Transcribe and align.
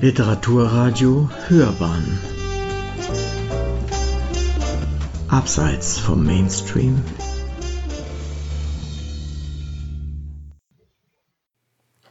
Literaturradio 0.00 1.28
Hörbahn 1.48 2.20
Abseits 5.26 5.98
vom 5.98 6.24
Mainstream 6.24 7.02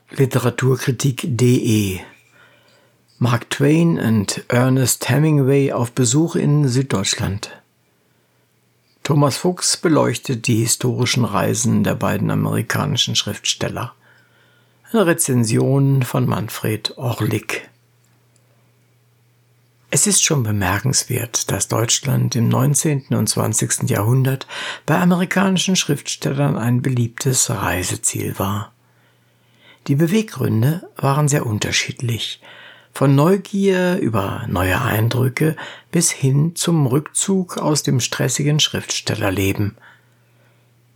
Literaturkritik.de 0.10 2.00
Mark 3.20 3.50
Twain 3.52 3.98
und 3.98 4.44
Ernest 4.50 5.08
Hemingway 5.08 5.72
auf 5.72 5.94
Besuch 5.94 6.36
in 6.36 6.68
Süddeutschland. 6.68 7.52
Thomas 9.04 9.38
Fuchs 9.38 9.78
beleuchtet 9.78 10.48
die 10.48 10.58
historischen 10.58 11.24
Reisen 11.24 11.86
der 11.86 11.96
beiden 11.96 12.32
amerikanischen 12.32 13.16
Schriftsteller. 13.16 13.94
Eine 14.92 15.06
Rezension 15.06 16.04
von 16.04 16.26
Manfred 16.26 16.98
Orlik. 16.98 17.70
Es 19.90 20.06
ist 20.06 20.22
schon 20.22 20.44
bemerkenswert, 20.44 21.50
dass 21.50 21.70
Deutschland 21.70 22.36
im 22.36 22.50
19. 22.50 23.08
und 23.12 23.30
20. 23.30 23.90
Jahrhundert 23.90 24.46
bei 24.86 25.00
amerikanischen 25.00 25.78
Schriftstellern 25.78 26.58
ein 26.58 26.82
beliebtes 26.82 27.50
Reiseziel 27.50 28.38
war. 28.38 28.74
Die 29.88 29.96
Beweggründe 29.96 30.90
waren 30.98 31.30
sehr 31.30 31.46
unterschiedlich, 31.46 32.42
von 32.92 33.16
Neugier 33.16 33.98
über 34.00 34.44
neue 34.50 34.82
Eindrücke 34.82 35.56
bis 35.90 36.12
hin 36.12 36.58
zum 36.58 36.86
Rückzug 36.86 37.58
aus 37.58 37.84
dem 37.84 38.02
stressigen 38.02 38.60
Schriftstellerleben. 38.60 39.78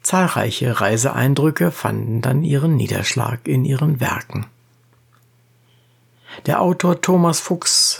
Zahlreiche 0.01 0.81
Reiseeindrücke 0.81 1.71
fanden 1.71 2.21
dann 2.21 2.43
ihren 2.43 2.75
Niederschlag 2.75 3.47
in 3.47 3.63
ihren 3.63 4.01
Werken. 4.01 4.47
Der 6.45 6.61
Autor 6.61 7.01
Thomas 7.01 7.39
Fuchs 7.39 7.90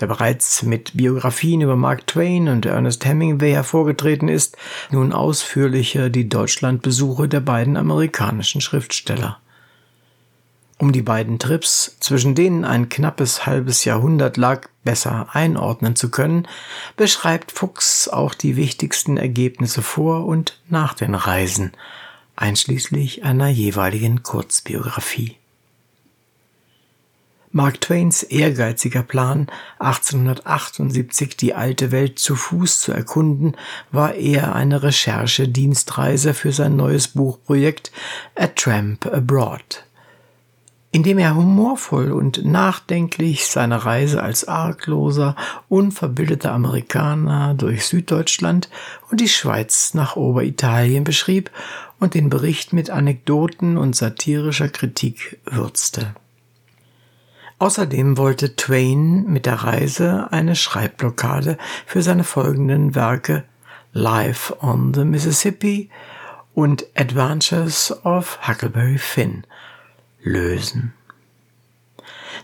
der 0.00 0.06
bereits 0.06 0.62
mit 0.62 0.96
Biografien 0.96 1.60
über 1.60 1.76
Mark 1.76 2.06
Twain 2.06 2.48
und 2.48 2.66
Ernest 2.66 3.04
Hemingway 3.04 3.52
hervorgetreten 3.52 4.28
ist, 4.28 4.56
nun 4.90 5.12
ausführlicher 5.12 6.10
die 6.10 6.28
Deutschlandbesuche 6.28 7.28
der 7.28 7.40
beiden 7.40 7.76
amerikanischen 7.76 8.60
Schriftsteller. 8.60 9.38
Um 10.78 10.92
die 10.92 11.02
beiden 11.02 11.38
Trips, 11.38 11.98
zwischen 12.00 12.34
denen 12.34 12.64
ein 12.64 12.88
knappes 12.88 13.44
halbes 13.44 13.84
Jahrhundert 13.84 14.38
lag, 14.38 14.66
besser 14.82 15.28
einordnen 15.32 15.94
zu 15.94 16.10
können, 16.10 16.48
beschreibt 16.96 17.52
Fuchs 17.52 18.08
auch 18.08 18.32
die 18.32 18.56
wichtigsten 18.56 19.18
Ergebnisse 19.18 19.82
vor 19.82 20.24
und 20.24 20.58
nach 20.68 20.94
den 20.94 21.14
Reisen, 21.14 21.72
einschließlich 22.34 23.24
einer 23.24 23.48
jeweiligen 23.48 24.22
Kurzbiografie. 24.22 25.39
Mark 27.52 27.80
Twains 27.80 28.22
ehrgeiziger 28.22 29.02
Plan, 29.02 29.48
1878 29.80 31.36
die 31.36 31.52
alte 31.52 31.90
Welt 31.90 32.20
zu 32.20 32.36
Fuß 32.36 32.80
zu 32.80 32.92
erkunden, 32.92 33.56
war 33.90 34.14
eher 34.14 34.54
eine 34.54 34.84
Recherche-Dienstreise 34.84 36.32
für 36.32 36.52
sein 36.52 36.76
neues 36.76 37.08
Buchprojekt 37.08 37.90
A 38.36 38.46
Tramp 38.46 39.04
Abroad. 39.04 39.84
Indem 40.92 41.18
er 41.18 41.34
humorvoll 41.34 42.12
und 42.12 42.44
nachdenklich 42.44 43.48
seine 43.48 43.84
Reise 43.84 44.22
als 44.22 44.46
argloser, 44.46 45.34
unverbildeter 45.68 46.52
Amerikaner 46.52 47.54
durch 47.54 47.84
Süddeutschland 47.84 48.70
und 49.10 49.20
die 49.20 49.28
Schweiz 49.28 49.92
nach 49.94 50.14
Oberitalien 50.14 51.02
beschrieb 51.02 51.50
und 51.98 52.14
den 52.14 52.30
Bericht 52.30 52.72
mit 52.72 52.90
Anekdoten 52.90 53.76
und 53.76 53.96
satirischer 53.96 54.68
Kritik 54.68 55.40
würzte. 55.46 56.14
Außerdem 57.60 58.16
wollte 58.16 58.56
Twain 58.56 59.26
mit 59.26 59.44
der 59.44 59.56
Reise 59.56 60.28
eine 60.32 60.56
Schreibblockade 60.56 61.58
für 61.84 62.00
seine 62.00 62.24
folgenden 62.24 62.94
Werke 62.94 63.44
Life 63.92 64.62
on 64.62 64.94
the 64.94 65.04
Mississippi 65.04 65.90
und 66.54 66.86
Adventures 66.94 67.94
of 68.02 68.38
Huckleberry 68.48 68.96
Finn 68.96 69.44
lösen. 70.22 70.94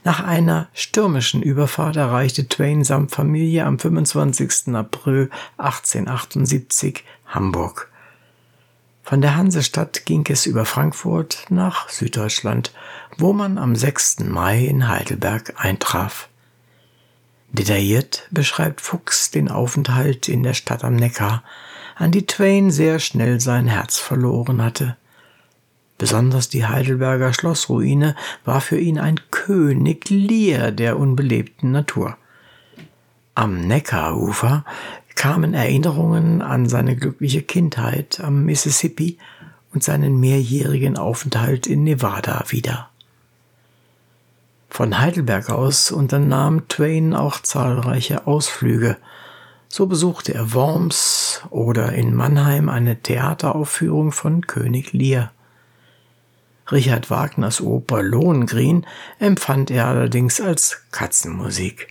Nach 0.04 0.22
einer 0.22 0.68
stürmischen 0.74 1.40
Überfahrt 1.40 1.96
erreichte 1.96 2.46
Twain 2.46 2.84
samt 2.84 3.10
Familie 3.10 3.64
am 3.64 3.78
25. 3.78 4.74
April 4.74 5.30
1878 5.56 7.04
Hamburg. 7.24 7.90
Von 9.06 9.20
der 9.20 9.36
Hansestadt 9.36 10.04
ging 10.04 10.26
es 10.28 10.46
über 10.46 10.64
Frankfurt 10.64 11.46
nach 11.48 11.88
Süddeutschland, 11.88 12.72
wo 13.16 13.32
man 13.32 13.56
am 13.56 13.76
6. 13.76 14.24
Mai 14.24 14.64
in 14.64 14.88
Heidelberg 14.88 15.54
eintraf. 15.58 16.28
Detailliert 17.52 18.26
beschreibt 18.32 18.80
Fuchs 18.80 19.30
den 19.30 19.48
Aufenthalt 19.48 20.28
in 20.28 20.42
der 20.42 20.54
Stadt 20.54 20.82
am 20.82 20.96
Neckar, 20.96 21.44
an 21.94 22.10
die 22.10 22.26
Twain 22.26 22.72
sehr 22.72 22.98
schnell 22.98 23.38
sein 23.38 23.68
Herz 23.68 23.96
verloren 23.96 24.60
hatte. 24.60 24.96
Besonders 25.98 26.48
die 26.48 26.66
Heidelberger 26.66 27.32
Schlossruine 27.32 28.16
war 28.44 28.60
für 28.60 28.80
ihn 28.80 28.98
ein 28.98 29.20
König 29.30 30.10
Lear 30.10 30.72
der 30.72 30.98
unbelebten 30.98 31.70
Natur. 31.70 32.16
Am 33.36 33.68
Neckarufer 33.68 34.64
kamen 35.16 35.54
Erinnerungen 35.54 36.42
an 36.42 36.68
seine 36.68 36.94
glückliche 36.94 37.42
Kindheit 37.42 38.20
am 38.20 38.44
Mississippi 38.44 39.18
und 39.74 39.82
seinen 39.82 40.20
mehrjährigen 40.20 40.96
Aufenthalt 40.96 41.66
in 41.66 41.82
Nevada 41.82 42.44
wieder. 42.48 42.90
Von 44.68 44.98
Heidelberg 44.98 45.50
aus 45.50 45.90
unternahm 45.90 46.68
Twain 46.68 47.14
auch 47.14 47.40
zahlreiche 47.40 48.26
Ausflüge. 48.26 48.98
So 49.68 49.86
besuchte 49.86 50.34
er 50.34 50.52
Worms 50.52 51.42
oder 51.50 51.92
in 51.92 52.14
Mannheim 52.14 52.68
eine 52.68 53.00
Theateraufführung 53.00 54.12
von 54.12 54.46
König 54.46 54.92
Lear. 54.92 55.32
Richard 56.70 57.10
Wagners 57.10 57.60
Oper 57.60 58.02
Lohengrin 58.02 58.86
empfand 59.18 59.70
er 59.70 59.86
allerdings 59.86 60.40
als 60.40 60.82
Katzenmusik. 60.90 61.88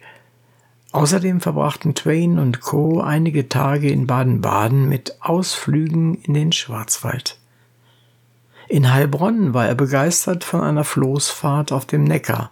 Außerdem 0.95 1.41
verbrachten 1.41 1.93
Twain 1.93 2.39
und 2.39 2.61
Co. 2.61 3.01
einige 3.01 3.49
Tage 3.49 3.89
in 3.89 4.07
Baden-Baden 4.07 4.87
mit 4.87 5.17
Ausflügen 5.19 6.15
in 6.15 6.33
den 6.33 6.53
Schwarzwald. 6.53 7.37
In 8.69 8.93
Heilbronn 8.93 9.53
war 9.53 9.67
er 9.67 9.75
begeistert 9.75 10.45
von 10.45 10.61
einer 10.61 10.85
Floßfahrt 10.85 11.73
auf 11.73 11.85
dem 11.85 12.05
Neckar. 12.05 12.49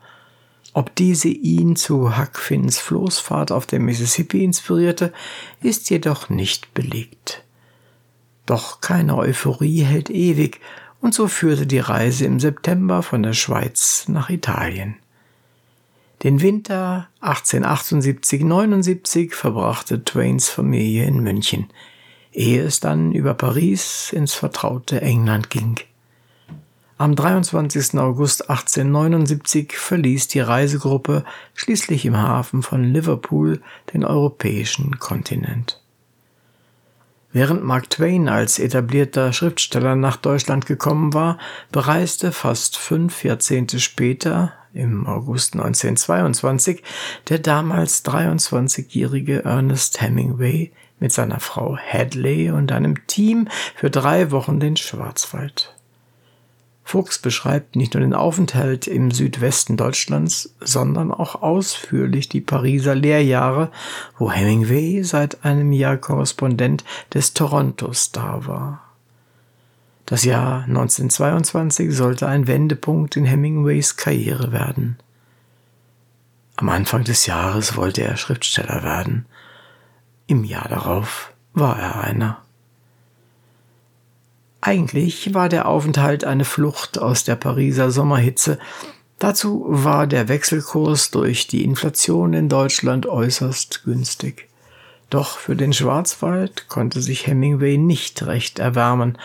Ob 0.74 0.94
diese 0.94 1.30
ihn 1.30 1.78
zu 1.78 2.18
Huck 2.18 2.38
Finns 2.38 2.80
Floßfahrt 2.80 3.54
auf 3.54 3.66
dem 3.66 3.86
Mississippi 3.86 4.44
inspirierte, 4.44 5.14
ist 5.62 5.90
jedoch 5.90 6.28
nicht 6.28 6.74
belegt. 6.74 7.46
Doch 8.46 8.82
keine 8.82 9.16
Euphorie 9.16 9.84
hält 9.84 10.10
ewig, 10.10 10.60
und 11.00 11.14
so 11.14 11.30
führte 11.30 11.66
die 11.66 11.80
Reise 11.80 12.26
im 12.26 12.42
September 12.42 13.04
von 13.04 13.24
der 13.24 13.34
Schweiz 13.34 14.10
nach 14.10 14.30
Italien. 14.30 14.98
Den 16.24 16.42
Winter 16.42 17.10
1878-79 17.22 19.34
verbrachte 19.34 20.06
Twains 20.06 20.48
Familie 20.48 21.06
in 21.06 21.20
München, 21.20 21.68
ehe 22.32 22.64
es 22.64 22.80
dann 22.80 23.12
über 23.12 23.34
Paris 23.34 24.14
ins 24.14 24.34
vertraute 24.34 25.02
England 25.02 25.50
ging. 25.50 25.82
Am 26.98 27.18
23. 27.18 28.00
August 28.00 28.50
1879 28.50 29.76
verließ 29.76 30.30
die 30.30 30.40
Reisegruppe 30.40 31.26
schließlich 31.56 32.06
im 32.06 32.16
Hafen 32.16 32.64
von 32.64 32.86
Liverpool 32.86 33.62
den 33.94 34.06
europäischen 34.06 35.00
Kontinent. 35.00 35.82
Während 37.34 37.66
Mark 37.66 37.90
Twain 37.90 38.30
als 38.30 38.60
etablierter 38.60 39.34
Schriftsteller 39.34 39.98
nach 39.98 40.16
Deutschland 40.16 40.68
gekommen 40.68 41.14
war, 41.14 41.38
bereiste 41.74 42.32
fast 42.32 42.78
fünf 42.78 43.26
Jahrzehnte 43.26 43.82
später, 43.82 44.54
im 44.74 45.08
August 45.08 45.54
1922, 45.54 46.84
der 47.30 47.40
damals 47.40 48.04
23-jährige 48.06 49.46
Ernest 49.46 50.02
Hemingway 50.02 50.72
mit 51.00 51.12
seiner 51.12 51.40
Frau 51.40 51.78
Hadley 51.78 52.52
und 52.52 52.72
einem 52.72 53.06
Team 53.08 53.48
für 53.76 53.90
drei 53.90 54.32
Wochen 54.32 54.60
den 54.60 54.78
Schwarzwald. 54.78 55.74
Fuchs 56.86 57.18
beschreibt 57.18 57.76
nicht 57.76 57.94
nur 57.94 58.02
den 58.02 58.14
Aufenthalt 58.14 58.88
im 58.88 59.10
Südwesten 59.12 59.78
Deutschlands, 59.78 60.54
sondern 60.60 61.12
auch 61.12 61.42
ausführlich 61.42 62.28
die 62.30 62.42
Pariser 62.42 62.94
Lehrjahre, 62.94 63.72
wo 64.18 64.32
Hemingway 64.32 65.02
seit 65.04 65.46
einem 65.46 65.72
Jahr 65.72 65.98
Korrespondent 65.98 66.84
des 67.14 67.34
Toronto 67.34 67.94
Star 67.94 68.46
war. 68.48 68.93
Das 70.06 70.24
Jahr 70.26 70.64
1922 70.64 71.96
sollte 71.96 72.28
ein 72.28 72.48
Wendepunkt 72.48 73.16
in 73.16 73.26
Hemingways 73.26 73.96
Karriere 73.96 74.52
werden. 74.52 74.98
Am 76.56 76.70
Anfang 76.70 77.04
des 77.04 77.26
Jahres 77.26 77.76
wollte 77.76 78.04
er 78.04 78.18
Schriftsteller 78.18 78.84
werden. 78.84 79.26
Im 80.28 80.44
Jahr 80.44 80.68
darauf 80.68 81.32
war 81.54 81.80
er 81.80 82.02
einer. 82.04 82.42
Eigentlich 84.62 85.34
war 85.34 85.50
der 85.50 85.68
Aufenthalt 85.68 86.24
eine 86.24 86.46
Flucht 86.46 87.00
aus 87.00 87.24
der 87.24 87.36
Pariser 87.36 87.92
Sommerhitze, 87.92 88.60
Dazu 89.24 89.64
war 89.70 90.06
der 90.06 90.28
Wechselkurs 90.28 91.10
durch 91.10 91.48
die 91.48 91.64
Inflation 91.64 92.34
in 92.34 92.50
Deutschland 92.50 93.06
äußerst 93.06 93.86
günstig. 93.86 94.50
Doch 95.10 95.38
für 95.38 95.56
den 95.56 95.72
Schwarzwald 95.72 96.68
konnte 96.68 97.02
sich 97.02 97.26
Hemingway 97.26 97.78
nicht 97.78 98.26
recht 98.26 98.60
erwärmen. 98.60 99.18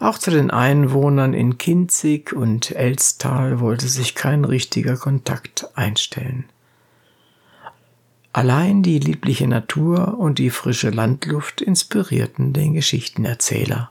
Auch 0.00 0.18
zu 0.18 0.30
den 0.30 0.50
Einwohnern 0.50 1.34
in 1.34 1.58
Kinzig 1.58 2.32
und 2.32 2.70
Elstal 2.70 3.58
wollte 3.58 3.88
sich 3.88 4.14
kein 4.14 4.44
richtiger 4.44 4.96
Kontakt 4.96 5.68
einstellen. 5.74 6.44
Allein 8.32 8.84
die 8.84 9.00
liebliche 9.00 9.48
Natur 9.48 10.16
und 10.18 10.38
die 10.38 10.50
frische 10.50 10.90
Landluft 10.90 11.60
inspirierten 11.60 12.52
den 12.52 12.74
Geschichtenerzähler. 12.74 13.90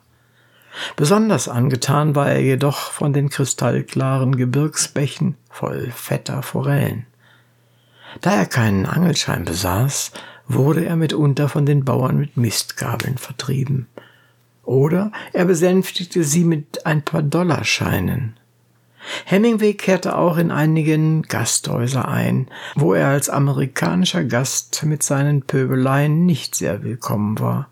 Besonders 0.95 1.49
angetan 1.49 2.15
war 2.15 2.29
er 2.31 2.41
jedoch 2.41 2.91
von 2.91 3.11
den 3.11 3.29
kristallklaren 3.29 4.37
Gebirgsbächen 4.37 5.35
voll 5.49 5.91
fetter 5.91 6.43
Forellen. 6.43 7.05
Da 8.21 8.31
er 8.31 8.45
keinen 8.45 8.85
Angelschein 8.85 9.43
besaß, 9.43 10.11
wurde 10.47 10.85
er 10.85 10.95
mitunter 10.95 11.49
von 11.49 11.65
den 11.65 11.83
Bauern 11.83 12.17
mit 12.17 12.37
Mistgabeln 12.37 13.17
vertrieben. 13.17 13.87
Oder 14.67 15.13
er 15.31 15.45
besänftigte 15.45 16.25
sie 16.25 16.43
mit 16.43 16.85
ein 16.85 17.01
paar 17.01 17.23
Dollarscheinen. 17.23 18.35
Hemingway 19.23 19.73
kehrte 19.73 20.17
auch 20.17 20.35
in 20.35 20.51
einigen 20.51 21.21
Gasthäuser 21.21 22.05
ein, 22.05 22.47
wo 22.75 22.93
er 22.93 23.07
als 23.07 23.29
amerikanischer 23.29 24.25
Gast 24.25 24.83
mit 24.83 25.03
seinen 25.03 25.43
Pöbeleien 25.43 26.25
nicht 26.25 26.53
sehr 26.53 26.83
willkommen 26.83 27.39
war. 27.39 27.69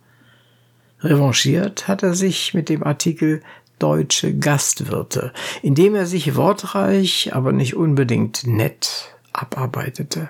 Revanchiert 1.02 1.90
hat 1.90 2.02
er 2.02 2.14
sich 2.14 2.54
mit 2.54 2.70
dem 2.70 2.82
Artikel 2.82 3.42
Deutsche 3.78 4.34
Gastwirte, 4.34 5.34
in 5.62 5.76
dem 5.76 5.96
er 5.96 6.06
sich 6.06 6.38
wortreich, 6.38 7.36
aber 7.36 7.52
nicht 7.52 7.76
unbedingt 7.76 8.48
nett 8.48 9.14
abarbeitete. 9.34 10.30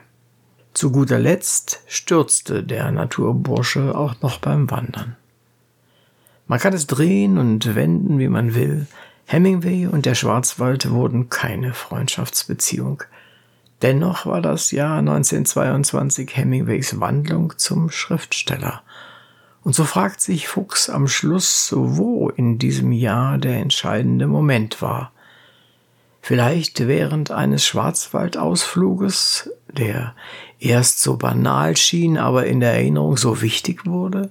Zu 0.73 0.91
guter 0.91 1.19
Letzt 1.19 1.83
stürzte 1.85 2.63
der 2.63 2.91
Naturbursche 2.91 3.95
auch 3.95 4.19
noch 4.23 4.39
beim 4.39 4.71
Wandern. 4.71 5.15
Man 6.47 6.59
kann 6.59 6.73
es 6.73 6.87
drehen 6.87 7.37
und 7.37 7.75
wenden, 7.75 8.19
wie 8.19 8.27
man 8.27 8.55
will. 8.55 8.87
Hemingway 9.25 9.87
und 9.87 10.05
der 10.05 10.15
Schwarzwald 10.15 10.91
wurden 10.91 11.29
keine 11.29 11.73
Freundschaftsbeziehung. 11.73 13.03
Dennoch 13.81 14.25
war 14.25 14.41
das 14.41 14.71
Jahr 14.71 14.99
1922 14.99 16.35
Hemingways 16.35 16.99
Wandlung 16.99 17.53
zum 17.57 17.89
Schriftsteller– 17.89 18.81
und 19.65 19.73
so 19.73 19.83
fragt 19.83 20.21
sich 20.21 20.47
Fuchs 20.47 20.91
am 20.91 21.07
Schluss, 21.07 21.73
wo 21.75 22.29
in 22.29 22.59
diesem 22.59 22.91
Jahr 22.91 23.39
der 23.39 23.55
entscheidende 23.57 24.27
Moment 24.27 24.79
war. 24.83 25.11
Vielleicht 26.21 26.87
während 26.87 27.31
eines 27.31 27.65
Schwarzwaldausfluges, 27.65 29.49
der 29.67 30.13
erst 30.59 31.01
so 31.01 31.17
banal 31.17 31.75
schien, 31.77 32.19
aber 32.19 32.45
in 32.45 32.59
der 32.59 32.73
Erinnerung 32.73 33.17
so 33.17 33.41
wichtig 33.41 33.87
wurde? 33.87 34.29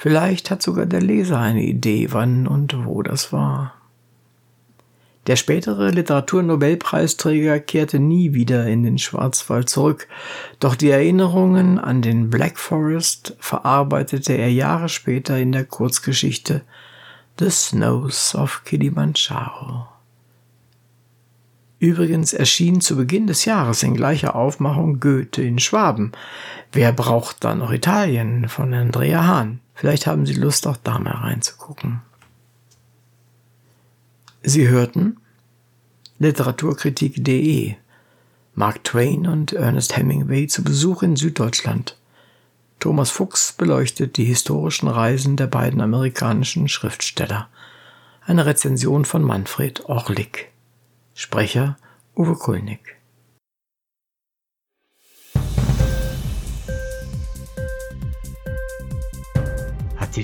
Vielleicht 0.00 0.52
hat 0.52 0.62
sogar 0.62 0.86
der 0.86 1.02
Leser 1.02 1.40
eine 1.40 1.64
Idee, 1.64 2.06
wann 2.12 2.46
und 2.46 2.86
wo 2.86 3.02
das 3.02 3.32
war. 3.32 3.74
Der 5.26 5.34
spätere 5.34 5.90
Literaturnobelpreisträger 5.90 7.58
kehrte 7.58 7.98
nie 7.98 8.32
wieder 8.32 8.68
in 8.68 8.84
den 8.84 8.98
Schwarzwald 8.98 9.68
zurück, 9.68 10.06
doch 10.60 10.76
die 10.76 10.90
Erinnerungen 10.90 11.80
an 11.80 12.00
den 12.00 12.30
Black 12.30 12.60
Forest 12.60 13.36
verarbeitete 13.40 14.34
er 14.34 14.52
Jahre 14.52 14.88
später 14.88 15.36
in 15.36 15.50
der 15.50 15.64
Kurzgeschichte 15.64 16.62
The 17.40 17.50
Snows 17.50 18.36
of 18.36 18.62
Kilimanjaro. 18.64 19.88
Übrigens 21.80 22.32
erschien 22.32 22.80
zu 22.80 22.96
Beginn 22.96 23.26
des 23.26 23.44
Jahres 23.44 23.82
in 23.82 23.94
gleicher 23.94 24.36
Aufmachung 24.36 25.00
Goethe 25.00 25.42
in 25.42 25.58
Schwaben. 25.58 26.12
Wer 26.70 26.92
braucht 26.92 27.42
da 27.42 27.56
noch 27.56 27.72
Italien 27.72 28.48
von 28.48 28.72
Andrea 28.72 29.26
Hahn? 29.26 29.60
Vielleicht 29.78 30.08
haben 30.08 30.26
Sie 30.26 30.34
Lust, 30.34 30.66
auch 30.66 30.76
da 30.76 30.98
mal 30.98 31.12
reinzugucken. 31.12 32.02
Sie 34.42 34.66
hörten 34.66 35.18
Literaturkritik.de 36.18 37.76
Mark 38.56 38.82
Twain 38.82 39.28
und 39.28 39.52
Ernest 39.52 39.96
Hemingway 39.96 40.48
zu 40.48 40.64
Besuch 40.64 41.04
in 41.04 41.14
Süddeutschland. 41.14 41.96
Thomas 42.80 43.12
Fuchs 43.12 43.52
beleuchtet 43.52 44.16
die 44.16 44.24
historischen 44.24 44.88
Reisen 44.88 45.36
der 45.36 45.46
beiden 45.46 45.80
amerikanischen 45.80 46.66
Schriftsteller. 46.66 47.48
Eine 48.26 48.46
Rezension 48.46 49.04
von 49.04 49.22
Manfred 49.22 49.84
Orlik. 49.84 50.50
Sprecher 51.14 51.78
Uwe 52.16 52.34
Kulnig. 52.34 52.97